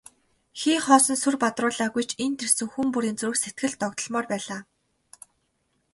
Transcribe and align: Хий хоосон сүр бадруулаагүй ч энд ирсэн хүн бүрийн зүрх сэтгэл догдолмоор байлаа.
Хий 0.59 0.77
хоосон 0.85 1.17
сүр 1.21 1.35
бадруулаагүй 1.43 2.03
ч 2.09 2.11
энд 2.25 2.39
ирсэн 2.45 2.67
хүн 2.73 2.87
бүрийн 2.93 3.17
зүрх 3.19 3.37
сэтгэл 3.41 3.73
догдолмоор 3.81 4.25
байлаа. 4.31 4.59